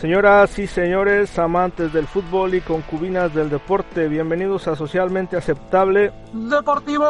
[0.00, 7.04] Señoras y señores, amantes del fútbol y concubinas del deporte, bienvenidos a Socialmente Aceptable Deportivo.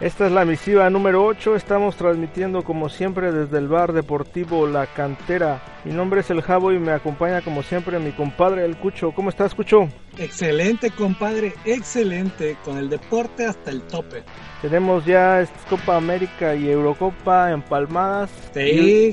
[0.00, 4.86] Esta es la misiva número 8, estamos transmitiendo como siempre desde el bar deportivo La
[4.86, 5.60] Cantera.
[5.84, 9.10] Mi nombre es El Jabo y me acompaña como siempre mi compadre El Cucho.
[9.10, 9.88] ¿Cómo estás, Cucho?
[10.16, 14.22] Excelente, compadre, excelente, con el deporte hasta el tope.
[14.62, 18.30] Tenemos ya Copa América y Eurocopa empalmadas.
[18.54, 18.60] Sí,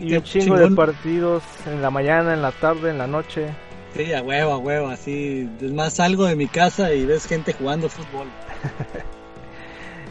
[0.03, 3.47] y, y un chingo de partidos en la mañana, en la tarde, en la noche.
[3.95, 5.49] Sí, a huevo, a huevo, así.
[5.59, 8.27] Es más, salgo de mi casa y ves gente jugando fútbol.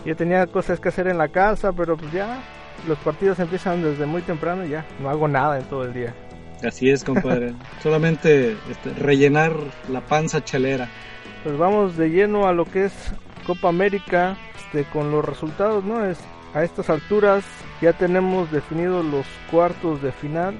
[0.04, 2.42] Yo tenía cosas que hacer en la casa, pero pues ya
[2.86, 6.14] los partidos empiezan desde muy temprano y ya no hago nada en todo el día.
[6.62, 7.54] Así es, compadre.
[7.82, 9.52] Solamente este, rellenar
[9.90, 10.88] la panza chelera.
[11.42, 12.92] Pues vamos de lleno a lo que es
[13.46, 16.04] Copa América este, con los resultados, ¿no?
[16.04, 16.18] Es,
[16.54, 17.44] a estas alturas
[17.80, 20.54] ya tenemos definidos los cuartos de final.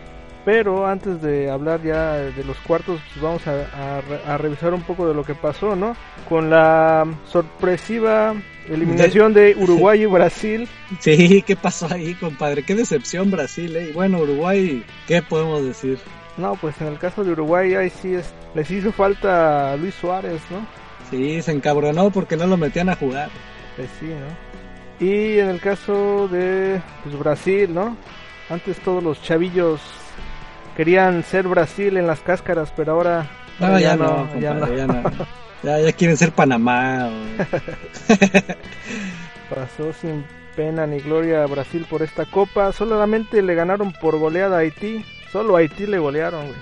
[0.45, 4.83] Pero antes de hablar ya de los cuartos, pues vamos a, a, a, revisar un
[4.83, 5.97] poco de lo que pasó, ¿no?
[6.29, 8.35] Con la sorpresiva
[8.69, 10.69] eliminación de, de Uruguay y Brasil.
[11.01, 12.63] Sí, ¿qué pasó ahí, compadre?
[12.63, 13.89] Qué decepción Brasil, ¿eh?
[13.91, 15.99] Y bueno, Uruguay, ¿qué podemos decir?
[16.37, 20.41] No, pues en el caso de Uruguay ahí sí es, les hizo falta Luis Suárez,
[20.51, 20.67] ¿no?
[21.11, 23.31] Sí, se encabronó porque no lo metían a jugar.
[23.77, 25.07] Pues sí, ¿no?
[25.07, 27.97] Y en el caso de pues, Brasil, ¿no?
[28.49, 29.81] Antes todos los chavillos
[30.77, 33.27] querían ser Brasil en las cáscaras, pero ahora,
[33.59, 35.03] no, ya, ya, no, compadre, ya, no, ya, no,
[35.63, 37.11] ya, ya quieren ser Panamá.
[39.55, 42.73] Pasó sin pena ni gloria a Brasil por esta copa.
[42.73, 45.05] Solamente le ganaron por goleada a Haití.
[45.33, 46.59] Solo a Haití le golearon, güey.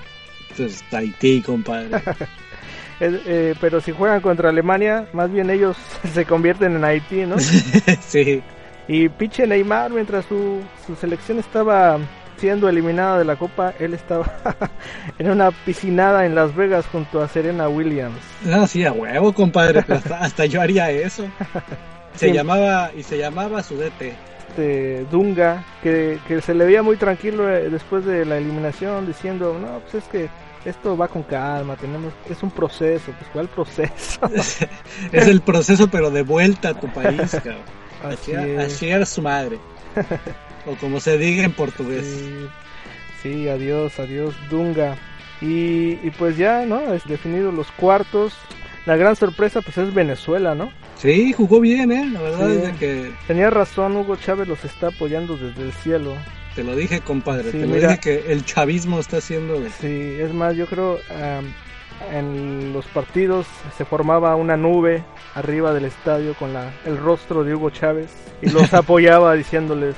[0.57, 1.97] Pues Haití, compadre.
[3.01, 5.77] eh, eh, pero si juegan contra Alemania, más bien ellos
[6.13, 7.39] se convierten en Haití, ¿no?
[7.39, 8.43] sí.
[8.89, 11.99] Y pinche Neymar, mientras su, su selección estaba
[12.43, 14.27] siendo eliminada de la Copa, él estaba
[15.21, 18.19] en una piscinada en Las Vegas junto a Serena Williams.
[18.45, 21.25] No, sí, a huevo, compadre, hasta, hasta, yo haría eso.
[22.17, 22.33] Se sí.
[22.33, 24.13] llamaba y se llamaba su DT.
[24.49, 29.57] Este, Dunga, que, que se le veía muy tranquilo eh, después de la eliminación, diciendo,
[29.57, 30.29] no, pues es que
[30.69, 34.21] esto va con calma, tenemos, es un proceso, pues ¿cuál proceso?
[35.13, 37.63] es el proceso pero de vuelta a tu país, cabrón.
[38.03, 39.61] Así, así era su madre.
[40.67, 42.05] O como se diga en portugués.
[42.05, 42.49] Sí,
[43.23, 44.97] sí adiós, adiós Dunga.
[45.41, 46.95] Y, y, pues ya, ¿no?
[46.95, 48.33] Es definido los cuartos.
[48.87, 50.71] La gran sorpresa pues es Venezuela, ¿no?
[50.97, 52.09] Sí, jugó bien, ¿eh?
[52.13, 52.61] La verdad sí.
[52.65, 53.13] es que...
[53.27, 56.15] Tenía razón, Hugo Chávez los está apoyando desde el cielo.
[56.55, 59.61] Te lo dije, compadre, sí, te lo dije que el chavismo está haciendo...
[59.81, 61.01] Sí, es más, yo creo...
[61.11, 61.53] Um,
[62.11, 63.47] en los partidos
[63.77, 68.51] se formaba una nube arriba del estadio con la, el rostro de Hugo Chávez y
[68.51, 69.95] los apoyaba diciéndoles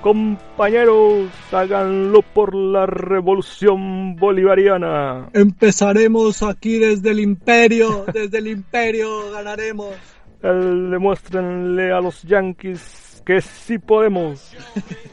[0.00, 5.28] compañeros háganlo por la revolución bolivariana.
[5.32, 9.94] Empezaremos aquí desde el imperio desde el imperio ganaremos.
[10.42, 14.54] El, demuéstrenle a los yanquis que sí podemos.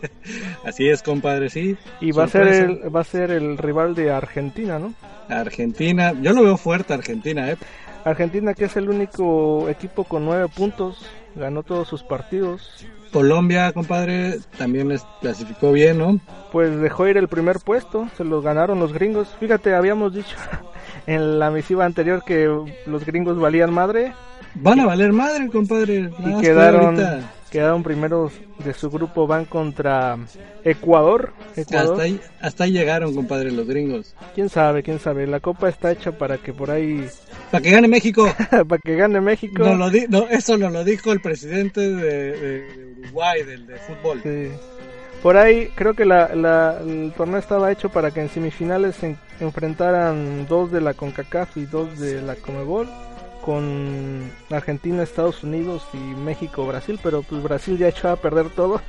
[0.66, 1.76] Así es compadre sí.
[2.00, 4.94] Y va a ser el, va a ser el rival de Argentina no
[5.30, 7.58] Argentina, yo lo veo fuerte Argentina, ¿eh?
[8.04, 11.06] Argentina que es el único equipo con nueve puntos,
[11.36, 12.86] ganó todos sus partidos.
[13.12, 16.20] Colombia, compadre, también les clasificó bien, ¿no?
[16.52, 19.28] Pues dejó ir el primer puesto, se lo ganaron los gringos.
[19.40, 20.36] Fíjate, habíamos dicho
[21.08, 22.50] en la misiva anterior que
[22.86, 24.14] los gringos valían madre.
[24.56, 26.12] Van a valer madre, compadre.
[26.20, 26.98] y quedaron,
[27.54, 28.34] quedaron primeros
[28.66, 30.18] de su grupo, van contra
[30.64, 31.34] Ecuador.
[31.56, 31.92] Ecuador.
[31.92, 34.16] Hasta, ahí, hasta ahí llegaron, compadre, los gringos.
[34.34, 35.28] Quién sabe, quién sabe.
[35.28, 37.08] La copa está hecha para que por ahí.
[37.52, 38.28] Para que gane México.
[38.50, 39.64] para que gane México.
[39.64, 43.78] No, lo di no, eso nos lo dijo el presidente de, de Uruguay, del de
[43.78, 44.22] fútbol.
[44.24, 44.50] Sí.
[45.22, 49.16] Por ahí creo que la, la, el torneo estaba hecho para que en semifinales se
[49.40, 52.90] enfrentaran dos de la CONCACAF y dos de la CONMEBOL
[53.46, 58.82] con Argentina, Estados Unidos y México, Brasil, pero pues Brasil ya echó a perder todo.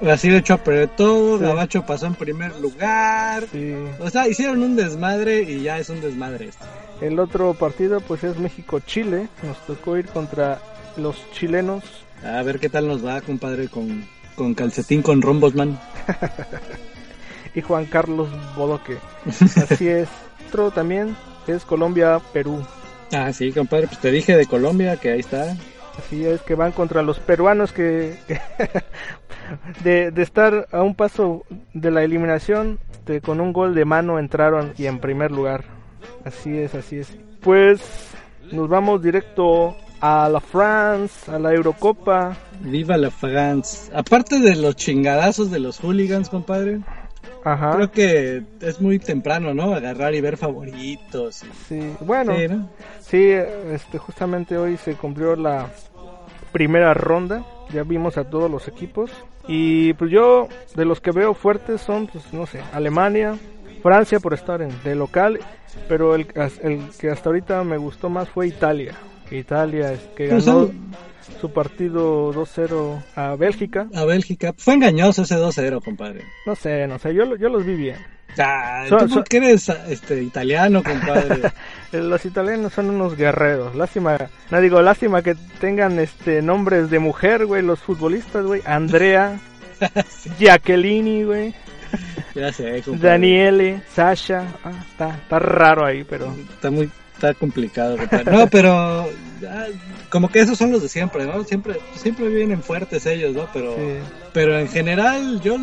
[0.00, 1.44] Brasil echó a perder todo, sí.
[1.44, 3.44] Gabacho pasó en primer lugar.
[3.50, 3.74] Sí.
[4.00, 6.64] O sea, hicieron un desmadre y ya es un desmadre esto.
[7.00, 10.60] El otro partido pues es México-Chile, nos tocó ir contra
[10.96, 11.82] los chilenos.
[12.24, 14.06] A ver qué tal nos va, compadre, con,
[14.36, 15.78] con calcetín con rombosman.
[17.54, 18.98] y Juan Carlos Bodoque.
[19.26, 20.08] Así es.
[20.48, 21.16] Otro también
[21.48, 22.64] es Colombia-Perú.
[23.12, 25.56] Ah, sí, compadre, pues te dije de Colombia que ahí está.
[25.98, 28.18] Así es, que van contra los peruanos que,
[29.84, 32.78] de, de, estar a un paso de la eliminación,
[33.22, 35.64] con un gol de mano entraron y en primer lugar.
[36.24, 37.16] Así es, así es.
[37.40, 37.80] Pues
[38.52, 42.36] nos vamos directo a la France, a la Eurocopa.
[42.60, 43.90] Viva la France.
[43.94, 46.80] Aparte de los chingadazos de los hooligans, compadre,
[47.42, 49.74] Creo que es muy temprano, ¿no?
[49.74, 51.44] Agarrar y ver favoritos.
[51.68, 52.34] Sí, bueno,
[53.00, 55.68] sí, este, justamente hoy se cumplió la
[56.52, 59.10] primera ronda, ya vimos a todos los equipos
[59.46, 63.36] y pues yo de los que veo fuertes son, pues no sé, Alemania,
[63.82, 65.38] Francia por estar en, de local,
[65.88, 66.26] pero el,
[66.62, 68.94] el que hasta ahorita me gustó más fue Italia.
[69.30, 70.70] Italia es que pues ganó
[71.40, 73.88] su partido 2-0 a Bélgica.
[73.94, 74.54] A Bélgica.
[74.56, 76.24] Fue engañoso ese 2-0, compadre.
[76.46, 77.96] No sé, no sé, yo, yo los vi bien.
[78.38, 78.96] Ah, ¿tú
[79.30, 81.50] eres este, italiano, compadre?
[81.92, 83.74] los italianos son unos guerreros.
[83.74, 84.18] Lástima,
[84.50, 88.62] no digo, lástima que tengan este nombres de mujer, güey, los futbolistas, güey.
[88.66, 89.40] Andrea,
[90.38, 91.54] Jacqueline, güey.
[92.34, 94.44] Ya sé, Daniele, Sasha.
[94.62, 96.34] Ah, está, está raro ahí, pero.
[96.54, 97.96] Está muy está complicado.
[98.30, 99.08] No, pero
[100.08, 101.44] como que esos son los de siempre, ¿no?
[101.44, 103.48] Siempre siempre vienen fuertes ellos, ¿no?
[103.52, 103.76] Pero
[104.32, 105.56] pero en general yo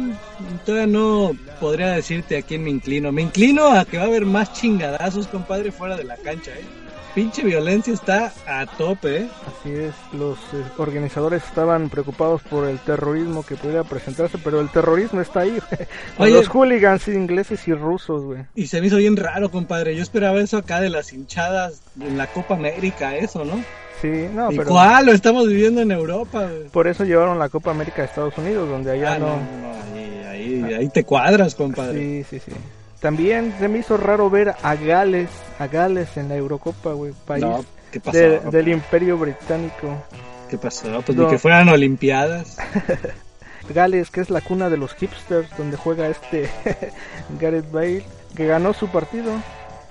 [0.66, 3.12] todavía no podría decirte a quién me inclino.
[3.12, 6.83] Me inclino a que va a haber más chingadazos, compadre, fuera de la cancha, ¿eh?
[7.14, 9.18] Pinche violencia está a tope.
[9.18, 9.30] ¿eh?
[9.48, 14.70] Así es, los eh, organizadores estaban preocupados por el terrorismo que pudiera presentarse, pero el
[14.70, 15.58] terrorismo está ahí,
[16.20, 18.46] los hooligans ingleses y rusos, güey.
[18.56, 19.96] Y se me hizo bien raro, compadre.
[19.96, 23.64] Yo esperaba eso acá de las hinchadas en la Copa América, eso, ¿no?
[24.02, 24.66] Sí, no, pero...
[24.66, 25.06] ¿Cuál?
[25.06, 26.70] Lo estamos viviendo en Europa, güey.
[26.70, 29.40] Por eso llevaron la Copa América a Estados Unidos, donde allá ah, no...
[29.94, 32.00] ahí, ahí, ahí te cuadras, compadre.
[32.00, 32.52] Sí, sí, sí.
[33.04, 35.30] También se me hizo raro ver a Gales,
[35.60, 37.44] a Gales en la Eurocopa, güey, país
[38.50, 40.02] del Imperio Británico.
[40.50, 41.02] ¿Qué pasó?
[41.06, 42.56] Pues ni que fueran Olimpiadas.
[43.70, 46.50] Gales, que es la cuna de los hipsters, donde juega este
[47.42, 48.06] Gareth Bale,
[48.38, 49.34] que ganó su partido.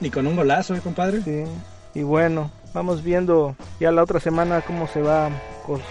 [0.00, 1.20] Y con un golazo, ¿eh, compadre?
[1.20, 1.44] Sí.
[1.92, 5.28] Y bueno, vamos viendo ya la otra semana cómo se va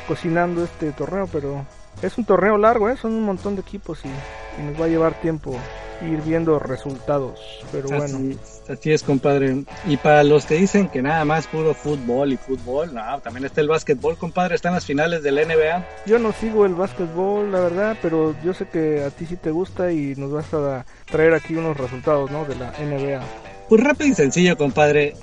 [0.08, 1.68] cocinando este torneo, pero
[2.02, 2.98] es un torneo largo, ¿eh?
[2.98, 5.58] son un montón de equipos y, y nos va a llevar tiempo
[6.06, 7.40] ir viendo resultados.
[7.72, 8.36] Pero bueno.
[8.68, 9.64] Así es, compadre.
[9.86, 13.62] Y para los que dicen que nada más puro fútbol y fútbol, no, también está
[13.62, 14.56] el básquetbol, compadre.
[14.56, 15.86] Están las finales del NBA.
[16.06, 19.52] Yo no sigo el básquetbol, la verdad, pero yo sé que a ti sí te
[19.52, 22.46] gusta y nos vas a traer aquí unos resultados, ¿no?
[22.46, 23.22] De la NBA.
[23.70, 25.16] Pues rápido y sencillo, compadre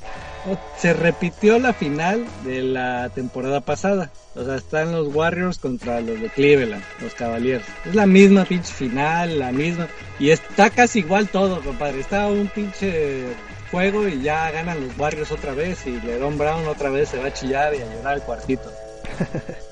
[0.77, 4.11] se repitió la final de la temporada pasada.
[4.35, 7.65] O sea, están los Warriors contra los de Cleveland, los Cavaliers.
[7.85, 9.89] Es la misma pinche final, la misma.
[10.19, 12.01] Y está casi igual todo, compadre.
[12.01, 13.25] Está un pinche
[13.71, 15.87] juego y ya ganan los Warriors otra vez.
[15.87, 18.71] Y LeBron Brown otra vez se va a chillar y a llorar al cuartito.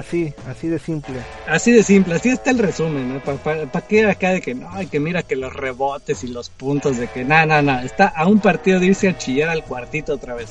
[0.00, 1.16] Así, así de simple.
[1.46, 3.20] Así de simple, así está el resumen, ¿no?
[3.20, 6.48] ¿Para pa, qué acá de que no, hay que mira que los rebotes y los
[6.48, 7.84] puntos de que nada, nada, nada.
[7.84, 10.48] Está a un partido de irse a chillar al cuartito otra vez.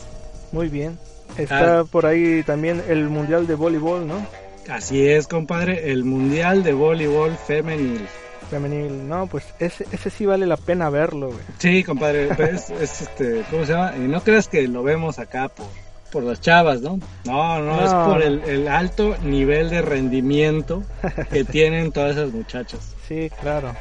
[0.51, 0.99] Muy bien.
[1.35, 1.83] Está ah.
[1.83, 4.23] por ahí también el Mundial de Voleibol, ¿no?
[4.69, 8.05] Así es, compadre, el Mundial de Voleibol Femenil.
[8.51, 11.41] Femenil, no, pues ese, ese sí vale la pena verlo, güey.
[11.57, 13.95] Sí, compadre, es, es, este, ¿cómo se llama?
[13.97, 15.65] Y no creas que lo vemos acá por
[16.09, 16.99] por las chavas, ¿no?
[17.25, 20.83] No, no, es por el, alto nivel de rendimiento
[21.31, 22.95] que tienen todas esas muchachas.
[23.07, 23.73] Sí, claro.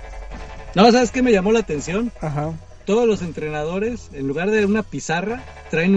[0.75, 2.13] No, ¿sabes qué me llamó la atención?
[2.21, 2.53] Ajá.
[2.85, 5.95] Todos los entrenadores, en lugar de una pizarra, traen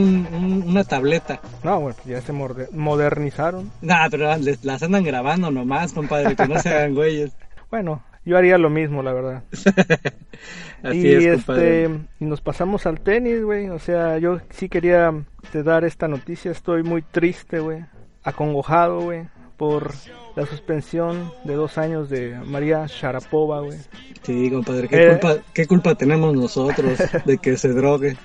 [0.68, 1.40] una tableta.
[1.64, 3.72] No, bueno, ya se modernizaron.
[3.82, 4.30] Nah, pero
[4.64, 7.32] las andan grabando nomás, compadre, que no se hagan güeyes.
[7.70, 9.44] Bueno, yo haría lo mismo, la verdad.
[10.94, 13.70] y este nos pasamos al tenis, güey.
[13.70, 15.14] O sea, yo sí quería
[15.52, 16.52] te dar esta noticia.
[16.52, 17.84] Estoy muy triste, güey.
[18.24, 19.28] Acongojado, güey.
[19.58, 19.92] Por
[20.36, 23.78] la suspensión de dos años de María Sharapova, güey.
[24.24, 24.88] Sí, compadre.
[24.88, 28.18] ¿Qué, eh, culpa, ¿Qué culpa tenemos nosotros de que se drogue?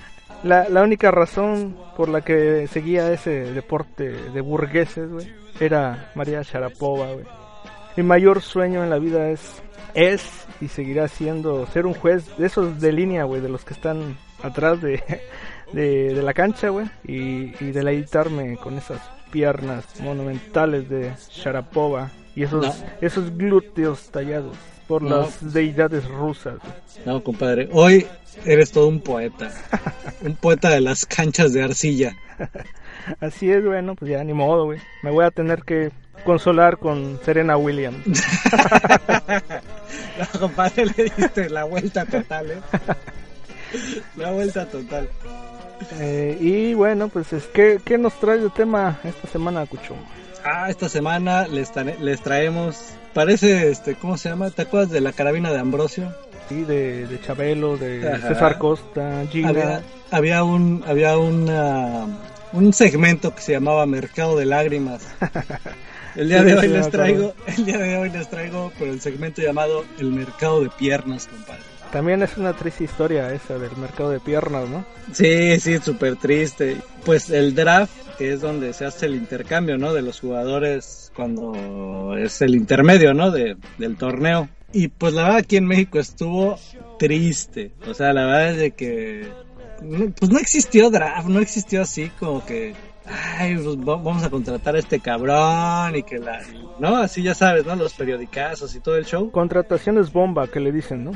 [0.43, 5.27] La, la única razón por la que seguía ese deporte de burgueses, güey,
[5.59, 7.25] era María Sharapova, güey.
[7.97, 9.61] Mi mayor sueño en la vida es
[9.93, 13.73] es y seguirá siendo ser un juez de esos de línea, güey, de los que
[13.73, 15.03] están atrás de,
[15.73, 19.01] de, la cancha, güey, y, y deleitarme con esas
[19.31, 24.55] piernas monumentales de Sharapova y esos, esos glúteos tallados
[24.87, 26.59] por las deidades rusas.
[27.05, 28.05] No, compadre, hoy
[28.45, 29.51] eres todo un poeta,
[30.21, 32.15] un poeta de las canchas de arcilla.
[33.19, 34.79] Así es, bueno, pues ya ni modo, güey.
[35.01, 35.91] Me voy a tener que
[36.23, 38.05] consolar con Serena Williams.
[40.33, 42.61] no, compadre, le diste la vuelta total, ¿eh?
[44.15, 45.09] La vuelta total.
[45.99, 49.95] Eh, y bueno, pues es que ¿qué nos trae de tema esta semana, Cucho?
[50.43, 52.77] Ah, esta semana les, les traemos,
[53.13, 54.49] parece, este, ¿cómo se llama?
[54.49, 56.15] ¿Te acuerdas de la carabina de Ambrosio?
[56.49, 59.49] Sí, de, de Chabelo, de César Costa, Gina.
[59.49, 59.81] Había,
[60.11, 62.05] había un, había una,
[62.53, 65.05] un segmento que se llamaba Mercado de Lágrimas.
[66.17, 69.39] El día de hoy les traigo, el día de hoy les traigo, pero el segmento
[69.43, 71.61] llamado El mercado de piernas, compadre.
[71.91, 74.83] También es una triste historia esa del mercado de piernas, ¿no?
[75.13, 76.77] Sí, sí, súper triste.
[77.05, 79.93] Pues el draft, que es donde se hace el intercambio, ¿no?
[79.93, 83.29] De los jugadores cuando es el intermedio, ¿no?
[83.29, 84.49] De, del torneo.
[84.73, 86.57] Y pues la verdad aquí en México estuvo
[86.97, 87.73] triste.
[87.87, 89.27] O sea, la verdad es de que
[90.19, 92.73] pues no existió draft, no existió así como que
[93.07, 96.41] ay, pues vamos a contratar a este cabrón y que la,
[96.79, 96.97] ¿no?
[96.97, 97.75] Así ya sabes, ¿no?
[97.75, 99.31] Los periodicazos y todo el show.
[99.31, 101.11] Contrataciones bomba que le dicen, ¿no?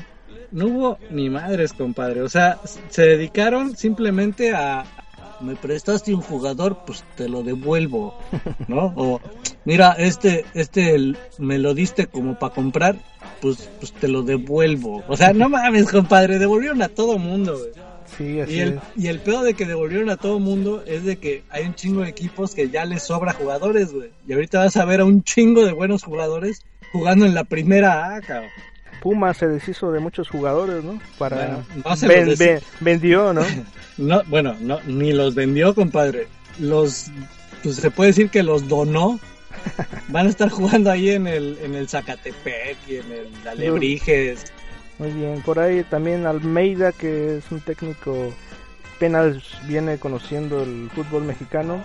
[0.52, 2.22] No hubo ni madres, compadre.
[2.22, 4.84] O sea, se dedicaron simplemente a,
[5.42, 8.18] me prestaste un jugador, pues te lo devuelvo,
[8.68, 8.94] ¿no?
[8.96, 9.22] O
[9.66, 12.96] mira, este, este me lo diste como para comprar,
[13.42, 15.04] pues, pues te lo devuelvo.
[15.08, 17.58] O sea, no mames, compadre, devolvieron a todo mundo,
[18.18, 18.80] Sí, así y el, es.
[18.98, 22.02] y el pedo de que devolvieron a todo mundo es de que hay un chingo
[22.02, 24.10] de equipos que ya les sobra jugadores, güey.
[24.28, 28.16] Y ahorita vas a ver a un chingo de buenos jugadores jugando en la primera
[28.16, 28.50] A, cabrón.
[29.02, 31.00] Puma se deshizo de muchos jugadores, ¿no?
[31.18, 33.42] Para Bueno, no ven- vendió, ¿no?
[33.98, 36.28] No, bueno, no, ni los vendió, compadre.
[36.60, 37.08] Los,
[37.62, 39.20] pues se puede decir que los donó.
[40.08, 44.52] Van a estar jugando ahí en el, en el Zacatepec y en el Alebrijes.
[45.02, 45.42] Muy bien.
[45.42, 48.32] Por ahí también Almeida, que es un técnico
[48.96, 51.84] apenas viene conociendo el fútbol mexicano.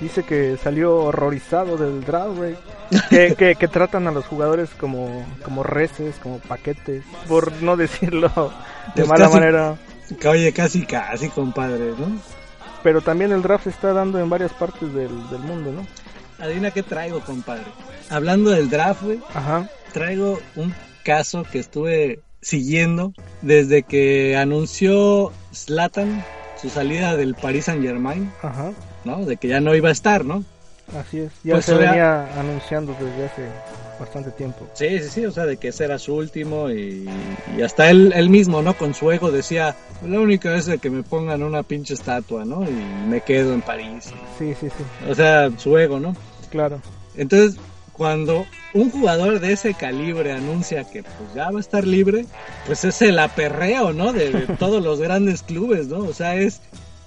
[0.00, 2.56] Dice que salió horrorizado del draft, güey.
[3.10, 8.28] Que, que, que tratan a los jugadores como, como reces, como paquetes, por no decirlo
[8.94, 9.76] de Pues mala casi- manera.
[10.26, 12.18] Oye, casi, casi, compadre, ¿no?
[12.82, 15.86] Pero también el draft se está dando en varias partes del, del mundo, ¿no?
[16.42, 17.64] Adivina qué traigo, compadre.
[18.08, 19.68] Hablando del draft, güey, Ajá.
[19.92, 26.24] traigo un caso que estuve siguiendo desde que anunció Zlatan
[26.60, 28.72] su salida del Paris Saint Germain, Ajá.
[29.04, 29.24] ¿no?
[29.24, 30.44] De que ya no iba a estar, ¿no?
[30.98, 31.32] Así es.
[31.44, 33.42] Ya Pues, se venía anunciando desde hace
[34.00, 34.66] bastante tiempo.
[34.72, 37.06] Sí, sí, sí, o sea, de que ese era su último y,
[37.56, 38.74] y hasta él, él mismo, ¿no?
[38.74, 39.76] Con su ego decía,
[40.06, 42.64] la única vez de que me pongan una pinche estatua, ¿no?
[42.64, 42.72] Y
[43.08, 44.06] me quedo en París.
[44.38, 44.84] Sí, sí, sí.
[45.10, 46.16] O sea, su ego, ¿no?
[46.50, 46.80] Claro.
[47.16, 47.60] Entonces,
[47.98, 52.24] cuando un jugador de ese calibre anuncia que pues ya va a estar libre,
[52.66, 54.12] pues es el aperreo, ¿no?
[54.14, 55.98] De, de todos los grandes clubes, ¿no?
[55.98, 56.60] O sea, es,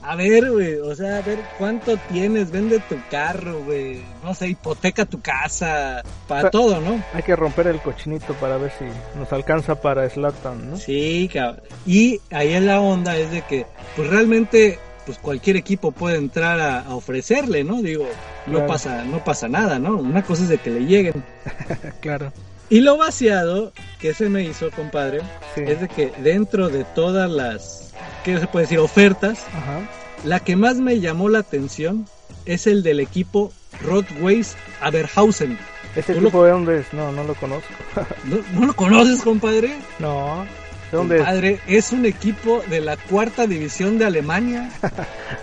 [0.04, 4.50] a ver, güey, o sea, a ver cuánto tienes, vende tu carro, güey, no sé,
[4.50, 7.02] hipoteca tu casa, para Pa- todo, ¿no?
[7.14, 8.86] Hay que romper el cochinito para ver si
[9.18, 10.78] nos alcanza para Slatan, ¿no?
[10.78, 11.62] Sí, cabrón.
[11.86, 16.60] Y ahí en la onda es de que, pues realmente, pues cualquier equipo puede entrar
[16.60, 17.82] a, a ofrecerle, ¿no?
[17.82, 18.06] Digo,
[18.48, 18.68] no Claro.
[18.68, 19.98] pasa, no pasa nada, ¿no?
[19.98, 21.24] Una cosa es de que le lleguen.
[22.02, 22.32] claro.
[22.70, 25.20] Y lo vaciado que se me hizo, compadre,
[25.56, 25.64] Sí.
[25.68, 27.92] es de que dentro de todas las,
[28.24, 28.80] ¿qué se puede decir?
[28.80, 29.82] Ofertas, Ajá.
[30.24, 32.06] la que más me llamó la atención
[32.46, 35.58] es el del equipo Rotways Aberhausen.
[35.96, 36.94] ¿Ese ¿Tú lo- tipo de dónde es?
[36.94, 37.68] No, no lo conozco.
[38.24, 39.76] ¿No, no lo conoces, compadre?
[40.00, 40.46] no.
[40.92, 41.22] ¿De dónde es?
[41.22, 44.70] Compadre, es un equipo de la cuarta división de Alemania.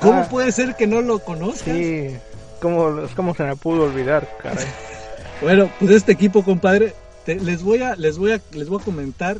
[0.00, 0.28] ¿Cómo Ah.
[0.30, 1.74] puede ser que no lo conozcas?
[1.74, 2.16] Sí.
[2.60, 4.66] ¿Cómo, es como se me pudo olvidar, caray.
[5.40, 8.84] Bueno, pues este equipo, compadre, te- les voy a, les voy a, les voy a
[8.84, 9.36] comentar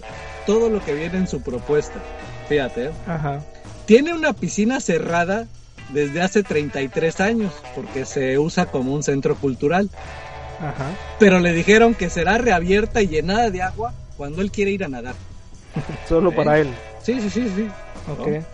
[0.47, 1.99] todo lo que viene en su propuesta.
[2.49, 2.91] Fíjate, ¿eh?
[3.09, 3.41] Ajá.
[3.85, 5.47] tiene una piscina cerrada
[5.93, 9.91] desde hace 33 años, porque se usa como un centro cultural.
[10.61, 10.91] Ajá.
[11.19, 14.89] Pero le dijeron que será reabierta y llenada de agua cuando él quiere ir a
[14.89, 15.15] nadar.
[16.09, 16.35] Solo Eh.
[16.35, 16.69] para él.
[17.03, 17.69] Sí, sí, sí, sí.
[18.11, 18.27] Ok.
[18.29, 18.45] ¿no?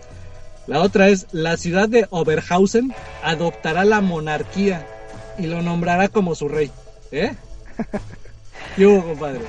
[0.67, 4.87] La otra es, la ciudad de Oberhausen adoptará la monarquía
[5.39, 6.71] y lo nombrará como su rey.
[7.13, 7.35] ¿Eh?
[8.77, 9.41] ¿Qué hubo, compadre?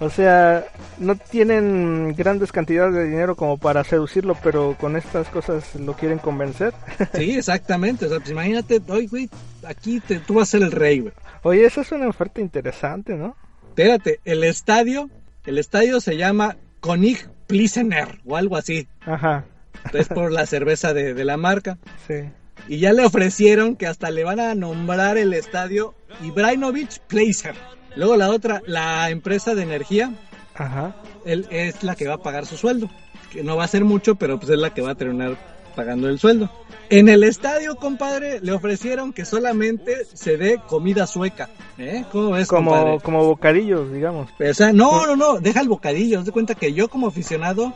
[0.00, 0.64] O sea,
[0.98, 6.18] no tienen grandes cantidades de dinero como para seducirlo, pero con estas cosas lo quieren
[6.18, 6.72] convencer.
[7.14, 8.06] Sí, exactamente.
[8.06, 9.30] O sea, pues imagínate, oye, güey,
[9.66, 11.12] aquí te, tú vas a ser el rey, güey.
[11.42, 13.36] Oye, esa es una oferta interesante, ¿no?
[13.68, 15.10] Espérate, el estadio,
[15.46, 18.86] el estadio se llama Konig Plisener o algo así.
[19.06, 19.46] Ajá.
[19.94, 21.78] Es por la cerveza de, de la marca.
[22.06, 22.28] Sí.
[22.68, 27.54] Y ya le ofrecieron que hasta le van a nombrar el estadio Ibrahimovic Placer.
[27.96, 30.12] Luego la otra, la empresa de energía,
[30.54, 30.94] Ajá.
[31.24, 32.90] él es la que va a pagar su sueldo.
[33.32, 35.38] Que no va a ser mucho, pero pues es la que va a terminar
[35.74, 36.50] pagando el sueldo.
[36.90, 41.48] En el estadio, compadre, le ofrecieron que solamente se dé comida sueca.
[41.78, 42.04] ¿Eh?
[42.12, 43.00] ¿Cómo ves, Como, compadre?
[43.00, 44.30] como bocadillos, digamos.
[44.38, 46.20] O sea, no, no, no, deja el bocadillo.
[46.20, 47.72] Haz de cuenta que yo como aficionado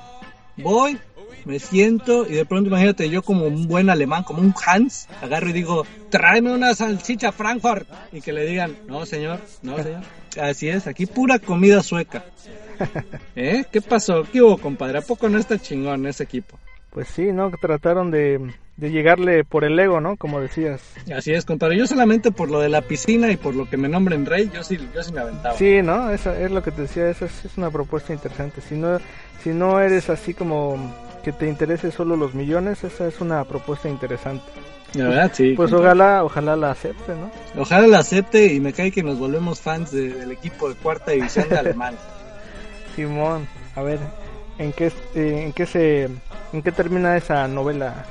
[0.57, 0.99] voy,
[1.45, 5.49] me siento y de pronto imagínate yo como un buen alemán, como un Hans, agarro
[5.49, 7.89] y digo, tráeme una salchicha Frankfurt.
[8.13, 10.03] Y que le digan, no señor, no señor.
[10.41, 12.25] Así es, aquí pura comida sueca.
[13.37, 13.65] ¿Eh?
[13.73, 14.25] ¿Qué pasó?
[14.31, 14.99] ¿Qué hubo, compadre?
[14.99, 16.59] ¿A poco no está chingón ese equipo?
[16.99, 17.53] Pues sí, ¿no?
[17.53, 18.41] Trataron de,
[18.77, 20.17] de llegarle por el ego, ¿no?
[20.17, 20.83] Como decías.
[21.17, 21.79] Así es, compadre.
[21.79, 24.65] Yo solamente por lo de la piscina y por lo que me nombren rey, yo
[24.65, 25.55] sí, yo sí me aventaba.
[25.57, 26.11] Sí, ¿no?
[26.11, 28.61] Esa es lo que te decía, esa es, una propuesta interesante.
[28.63, 28.99] Si no,
[29.45, 33.89] si no eres así como que te interese solo los millones, esa es una propuesta
[33.89, 34.43] interesante.
[34.95, 35.53] La verdad, sí.
[35.55, 37.31] Pues ojalá, ojalá la acepte, ¿no?
[37.63, 41.49] Ojalá la acepte y me cae que nos volvemos fans del equipo de cuarta división
[41.49, 41.95] de alemán.
[42.97, 44.01] Simón, a ver,
[44.59, 46.05] ¿en qué, eh, en qué se,
[46.53, 48.05] en qué termina esa novela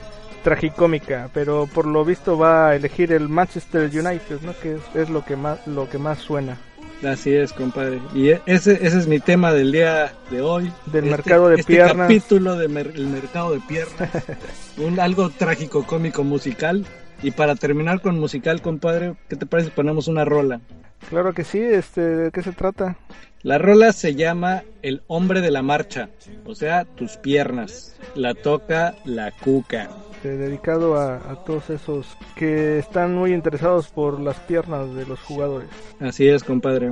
[0.43, 1.29] tragicómica?
[1.33, 4.53] Pero por lo visto va a elegir el Manchester United, ¿no?
[4.59, 6.57] Que es, lo que más, lo que más suena.
[7.05, 7.99] Así es, compadre.
[8.15, 10.71] Y e, ese, ese es mi tema del día de hoy.
[10.87, 12.07] Del este, mercado de este piernas.
[12.07, 14.09] capítulo del mercado de piernas.
[14.77, 16.85] Un algo trágico, cómico, musical.
[17.23, 20.61] Y para terminar con musical, compadre, ¿qué te parece si ponemos una rola?
[21.09, 22.97] Claro que sí, este, ¿de qué se trata?
[23.43, 26.09] La rola se llama El hombre de la marcha,
[26.45, 27.95] o sea, tus piernas.
[28.15, 29.89] La toca la cuca.
[30.23, 35.69] dedicado a, a, todos esos que están muy interesados por las piernas de los jugadores.
[35.99, 36.91] Así es, compadre.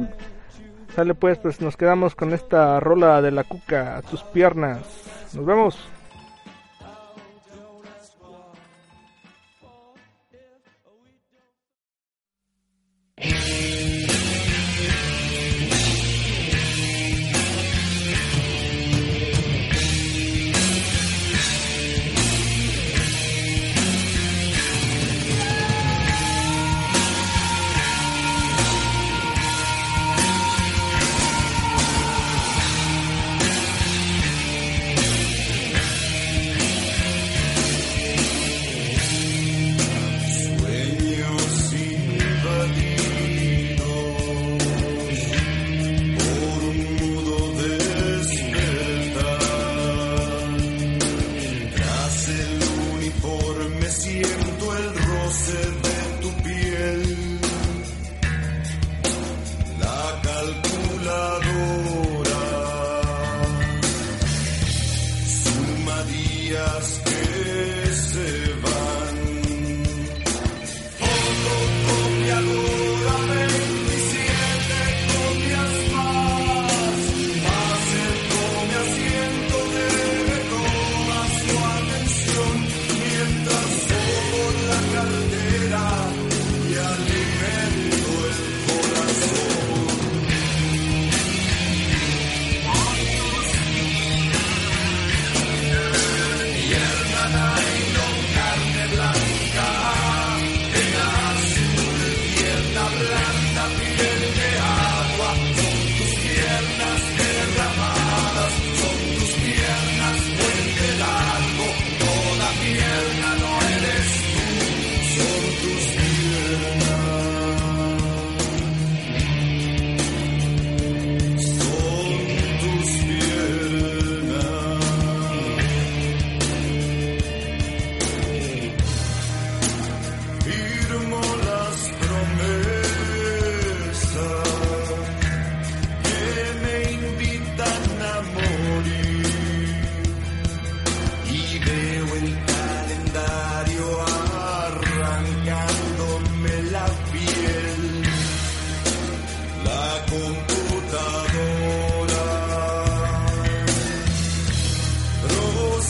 [0.96, 4.79] Sale pues, pues nos quedamos con esta rola de la cuca, a tus piernas.
[5.34, 5.77] Nos vemos.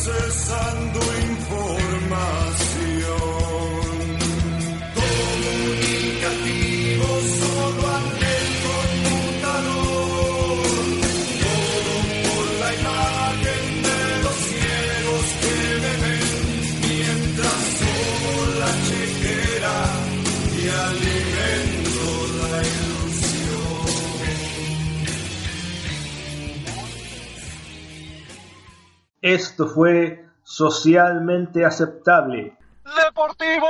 [0.06, 1.25] cesando y
[29.26, 32.56] Esto fue socialmente aceptable.
[33.04, 33.66] Deportivo.